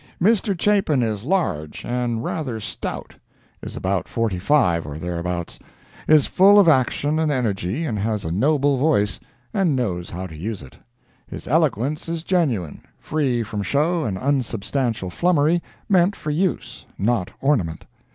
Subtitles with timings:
[0.19, 0.59] Mr.
[0.59, 3.13] Chapin is large, and rather stout;
[3.61, 5.59] is about forty five, or thereabouts;
[6.07, 9.19] is full of action and energy, and has a noble voice,
[9.53, 10.75] and knows how to use it.
[11.27, 17.85] His eloquence is genuine, free from show and unsubstantial flummery, meant for use, not ornament.